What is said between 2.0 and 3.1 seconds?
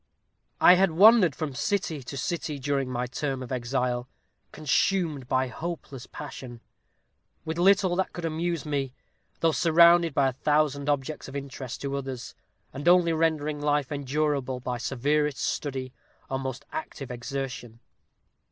to city during my